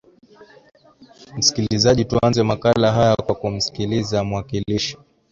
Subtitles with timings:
[1.37, 4.97] msikilizaji tuanze makala haya kwa kumsikiliza mwakilishi